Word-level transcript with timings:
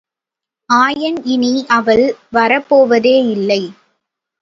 ஆயன் 0.69 1.19
இனி 1.25 1.53
அவள் 1.69 2.03
வரப்போவதேயில்லை! 2.33 3.63